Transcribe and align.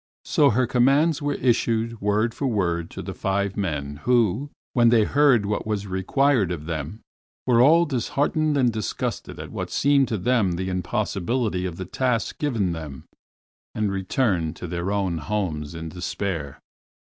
So 0.25 0.49
her 0.49 0.65
commands 0.65 1.21
were 1.21 1.35
issued 1.35 2.01
word 2.01 2.33
for 2.33 2.47
word 2.47 2.89
to 2.89 3.03
the 3.03 3.13
five 3.13 3.55
men 3.55 3.97
who, 3.97 4.49
when 4.73 4.89
they 4.89 5.03
heard 5.03 5.45
what 5.45 5.67
was 5.67 5.85
required 5.85 6.51
of 6.51 6.65
them, 6.65 7.01
were 7.45 7.61
all 7.61 7.85
disheartened 7.85 8.57
and 8.57 8.73
disgusted 8.73 9.39
at 9.39 9.51
what 9.51 9.69
seemed 9.69 10.07
to 10.07 10.17
them 10.17 10.53
the 10.53 10.69
impossibility 10.69 11.67
of 11.67 11.75
the 11.75 11.85
tasks 11.85 12.35
given 12.35 12.71
them 12.71 13.03
and 13.75 13.91
returned 13.91 14.55
to 14.55 14.65
their 14.65 14.91
own 14.91 15.19
homes 15.19 15.75
in 15.75 15.89
despair. 15.89 16.57